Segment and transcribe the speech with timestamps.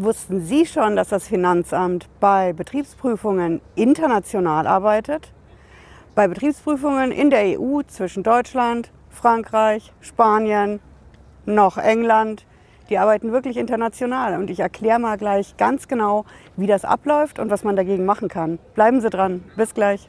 [0.00, 5.30] Wussten Sie schon, dass das Finanzamt bei Betriebsprüfungen international arbeitet?
[6.16, 10.80] Bei Betriebsprüfungen in der EU zwischen Deutschland, Frankreich, Spanien,
[11.46, 12.44] noch England.
[12.90, 16.24] Die arbeiten wirklich international und ich erkläre mal gleich ganz genau,
[16.56, 18.58] wie das abläuft und was man dagegen machen kann.
[18.74, 19.44] Bleiben Sie dran.
[19.54, 20.08] Bis gleich.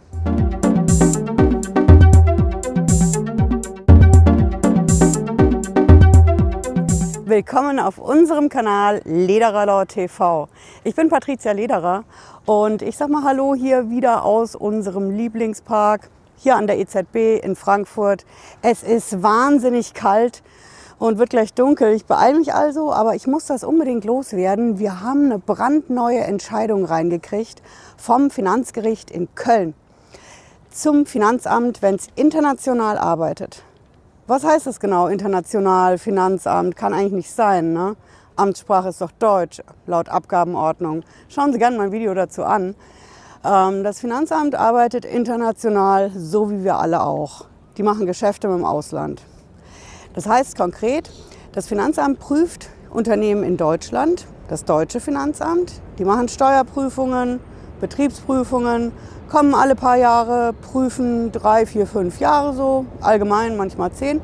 [7.36, 10.47] Willkommen auf unserem Kanal Lederer TV.
[10.85, 12.05] Ich bin Patricia Lederer
[12.45, 17.58] und ich sag mal Hallo hier wieder aus unserem Lieblingspark hier an der EZB in
[17.58, 18.25] Frankfurt.
[18.61, 20.44] Es ist wahnsinnig kalt
[20.98, 21.91] und wird gleich dunkel.
[21.91, 24.80] Ich beeile mich also, aber ich muss das unbedingt loswerden.
[24.80, 27.61] Wir haben eine brandneue Entscheidung reingekriegt
[27.97, 29.73] vom Finanzgericht in Köln
[30.72, 33.61] zum Finanzamt, wenn es international arbeitet.
[34.27, 36.75] Was heißt das genau, international, Finanzamt?
[36.75, 37.73] Kann eigentlich nicht sein.
[37.73, 37.95] Ne?
[38.35, 41.03] Amtssprache ist doch Deutsch, laut Abgabenordnung.
[41.29, 42.73] Schauen Sie gerne mein Video dazu an.
[43.43, 47.45] Ähm, das Finanzamt arbeitet international, so wie wir alle auch.
[47.77, 49.22] Die machen Geschäfte mit dem Ausland.
[50.16, 51.11] Das heißt konkret,
[51.52, 55.72] das Finanzamt prüft Unternehmen in Deutschland, das deutsche Finanzamt.
[56.00, 57.39] Die machen Steuerprüfungen,
[57.88, 58.91] Betriebsprüfungen,
[59.30, 64.22] kommen alle paar Jahre, prüfen drei, vier, fünf Jahre so, allgemein manchmal zehn.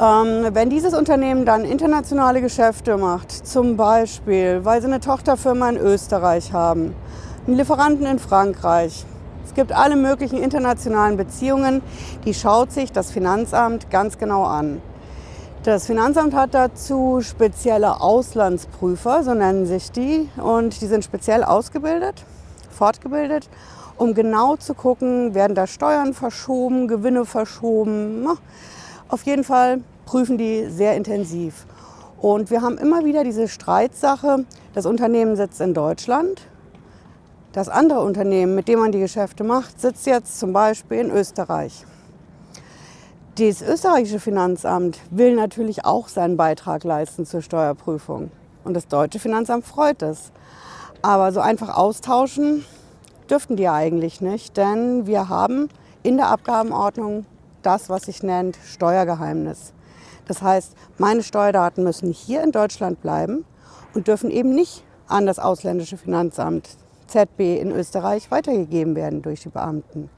[0.00, 5.78] Ähm, wenn dieses Unternehmen dann internationale Geschäfte macht, zum Beispiel, weil sie eine Tochterfirma in
[5.78, 6.94] Österreich haben,
[7.46, 9.04] einen Lieferanten in Frankreich,
[9.44, 11.82] es gibt alle möglichen internationalen Beziehungen,
[12.24, 14.80] die schaut sich das Finanzamt ganz genau an.
[15.64, 22.24] Das Finanzamt hat dazu spezielle Auslandsprüfer, so nennen sich die, und die sind speziell ausgebildet,
[22.74, 23.48] fortgebildet
[23.96, 28.26] um genau zu gucken, werden da Steuern verschoben, Gewinne verschoben.
[29.08, 31.66] Auf jeden Fall prüfen die sehr intensiv.
[32.20, 34.44] Und wir haben immer wieder diese Streitsache,
[34.74, 36.48] das Unternehmen sitzt in Deutschland,
[37.52, 41.84] das andere Unternehmen, mit dem man die Geschäfte macht, sitzt jetzt zum Beispiel in Österreich.
[43.38, 48.30] Das österreichische Finanzamt will natürlich auch seinen Beitrag leisten zur Steuerprüfung.
[48.64, 50.32] Und das deutsche Finanzamt freut es.
[51.04, 52.64] Aber so einfach austauschen
[53.28, 55.68] dürften die eigentlich nicht, denn wir haben
[56.02, 57.26] in der Abgabenordnung
[57.60, 59.74] das, was sich nennt Steuergeheimnis.
[60.26, 63.44] Das heißt, meine Steuerdaten müssen hier in Deutschland bleiben
[63.92, 66.70] und dürfen eben nicht an das ausländische Finanzamt
[67.08, 70.08] ZB in Österreich weitergegeben werden durch die Beamten.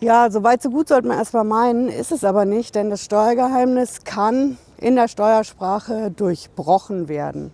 [0.00, 3.04] Ja, so weit, so gut sollte man erstmal meinen, ist es aber nicht, denn das
[3.04, 7.52] Steuergeheimnis kann in der Steuersprache durchbrochen werden.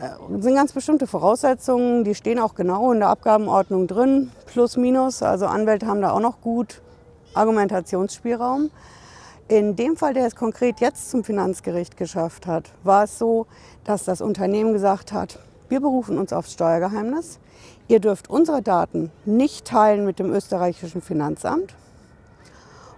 [0.00, 4.76] Das äh, sind ganz bestimmte Voraussetzungen, die stehen auch genau in der Abgabenordnung drin, plus
[4.76, 5.22] minus.
[5.22, 6.80] Also Anwälte haben da auch noch gut
[7.34, 8.70] Argumentationsspielraum.
[9.48, 13.46] In dem Fall, der es konkret jetzt zum Finanzgericht geschafft hat, war es so,
[13.84, 17.38] dass das Unternehmen gesagt hat, wir berufen uns aufs Steuergeheimnis.
[17.88, 21.74] Ihr dürft unsere Daten nicht teilen mit dem österreichischen Finanzamt.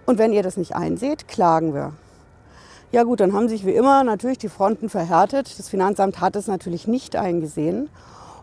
[0.05, 1.93] Und wenn ihr das nicht einseht, klagen wir.
[2.93, 5.57] Ja gut, dann haben sich wie immer natürlich die Fronten verhärtet.
[5.57, 7.89] Das Finanzamt hat es natürlich nicht eingesehen.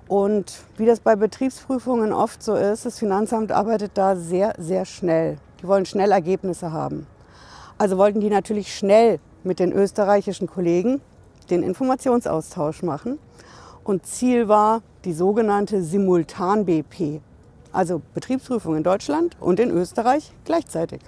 [0.09, 5.39] Und wie das bei Betriebsprüfungen oft so ist, das Finanzamt arbeitet da sehr, sehr schnell.
[5.63, 7.07] Die wollen schnell Ergebnisse haben.
[7.79, 11.01] Also wollten die natürlich schnell mit den österreichischen Kollegen
[11.49, 13.21] den Informationsaustausch machen.
[13.85, 17.21] Und Ziel war die sogenannte Simultan-BP,
[17.71, 21.03] also Betriebsprüfung in Deutschland und in Österreich gleichzeitig.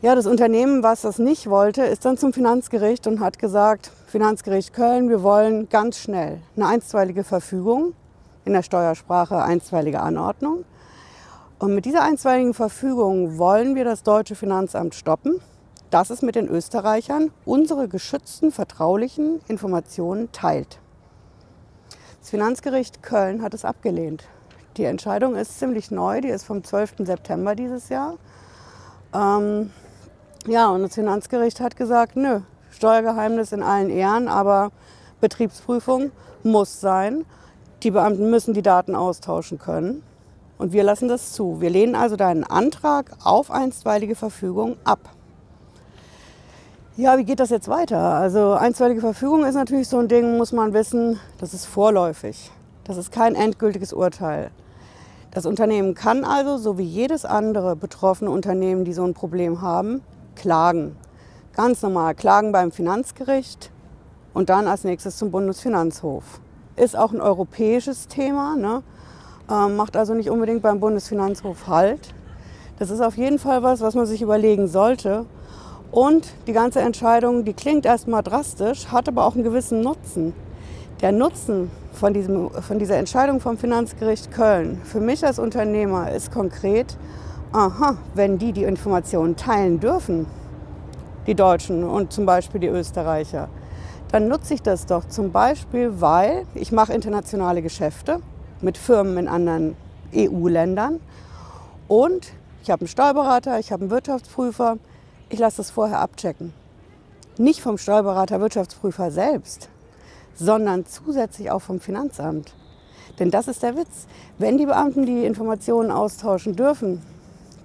[0.00, 4.72] Ja, das Unternehmen, was das nicht wollte, ist dann zum Finanzgericht und hat gesagt, Finanzgericht
[4.72, 7.94] Köln, wir wollen ganz schnell eine einstweilige Verfügung,
[8.44, 10.64] in der Steuersprache einstweilige Anordnung.
[11.58, 15.40] Und mit dieser einstweiligen Verfügung wollen wir das deutsche Finanzamt stoppen,
[15.90, 20.78] dass es mit den Österreichern unsere geschützten, vertraulichen Informationen teilt.
[22.20, 24.28] Das Finanzgericht Köln hat es abgelehnt.
[24.76, 26.98] Die Entscheidung ist ziemlich neu, die ist vom 12.
[26.98, 28.16] September dieses Jahr.
[29.12, 29.72] Ähm,
[30.48, 34.70] ja, und das Finanzgericht hat gesagt, nö, Steuergeheimnis in allen Ehren, aber
[35.20, 36.10] Betriebsprüfung
[36.42, 37.24] muss sein.
[37.82, 40.02] Die Beamten müssen die Daten austauschen können.
[40.56, 41.60] Und wir lassen das zu.
[41.60, 44.98] Wir lehnen also deinen Antrag auf einstweilige Verfügung ab.
[46.96, 47.98] Ja, wie geht das jetzt weiter?
[47.98, 52.50] Also einstweilige Verfügung ist natürlich so ein Ding, muss man wissen, das ist vorläufig.
[52.82, 54.50] Das ist kein endgültiges Urteil.
[55.30, 60.02] Das Unternehmen kann also, so wie jedes andere betroffene Unternehmen, die so ein Problem haben,
[60.38, 60.96] klagen.
[61.54, 63.70] Ganz normal klagen beim Finanzgericht
[64.32, 66.22] und dann als nächstes zum Bundesfinanzhof.
[66.76, 68.82] Ist auch ein europäisches Thema, ne?
[69.50, 72.14] ähm, macht also nicht unbedingt beim Bundesfinanzhof Halt.
[72.78, 75.26] Das ist auf jeden Fall was, was man sich überlegen sollte.
[75.90, 80.34] Und die ganze Entscheidung, die klingt erstmal drastisch, hat aber auch einen gewissen Nutzen.
[81.00, 86.30] Der Nutzen von, diesem, von dieser Entscheidung vom Finanzgericht Köln für mich als Unternehmer ist
[86.30, 86.96] konkret,
[87.52, 90.26] aha, wenn die die Informationen teilen dürfen,
[91.26, 93.48] die Deutschen und zum Beispiel die Österreicher,
[94.10, 98.20] dann nutze ich das doch zum Beispiel, weil ich mache internationale Geschäfte
[98.60, 99.76] mit Firmen in anderen
[100.14, 101.00] EU-Ländern
[101.86, 104.78] und ich habe einen Steuerberater, ich habe einen Wirtschaftsprüfer,
[105.28, 106.52] ich lasse das vorher abchecken.
[107.36, 109.68] Nicht vom Steuerberater, Wirtschaftsprüfer selbst,
[110.34, 112.54] sondern zusätzlich auch vom Finanzamt.
[113.18, 114.06] Denn das ist der Witz.
[114.38, 117.02] Wenn die Beamten die Informationen austauschen dürfen,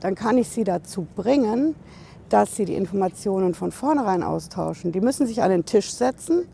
[0.04, 1.76] dann kann ich sie dazu bringen,
[2.30, 4.92] dass sie die Informationen von vornherein austauschen.
[4.92, 6.48] Die müssen sich an den Tisch setzen.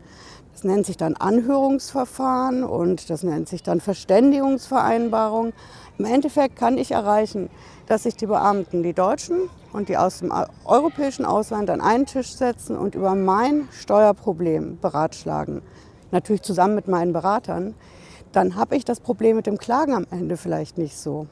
[0.52, 5.52] Das nennt sich dann Anhörungsverfahren und das nennt sich dann Verständigungsvereinbarung.
[5.98, 7.50] Im Endeffekt kann ich erreichen,
[7.86, 10.32] dass sich die Beamten, die Deutschen und die aus dem
[10.64, 15.62] europäischen Ausland an einen Tisch setzen und über mein Steuerproblem beratschlagen
[16.12, 17.74] natürlich zusammen mit meinen Beratern,
[18.32, 21.26] dann habe ich das Problem mit dem Klagen am Ende vielleicht nicht so.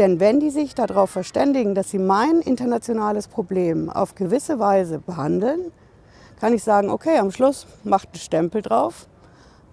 [0.00, 5.72] Denn wenn die sich darauf verständigen, dass sie mein internationales Problem auf gewisse Weise behandeln,
[6.40, 9.06] kann ich sagen, okay, am Schluss macht ein Stempel drauf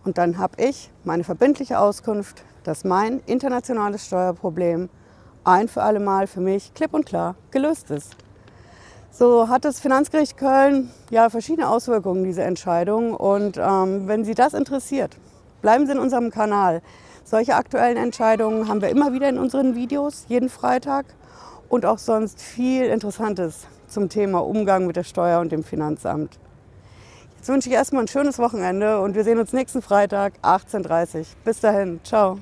[0.03, 4.89] und dann habe ich meine verbindliche Auskunft, dass mein internationales Steuerproblem
[5.45, 8.17] ein für alle Mal für mich klipp und klar gelöst ist.
[9.09, 13.13] So hat das Finanzgericht Köln ja verschiedene Auswirkungen, diese Entscheidung.
[13.13, 15.15] Und ähm, wenn Sie das interessiert,
[15.61, 16.81] bleiben Sie in unserem Kanal.
[17.29, 21.05] Solche aktuellen Entscheidungen haben wir immer wieder in unseren Videos, jeden Freitag.
[21.67, 26.39] Und auch sonst viel Interessantes zum Thema Umgang mit der Steuer und dem Finanzamt.
[27.35, 31.25] Jetzt wünsche ich erstmal ein schönes Wochenende und wir sehen uns nächsten Freitag, 18.30 Uhr.
[31.43, 32.39] Bis dahin, ciao.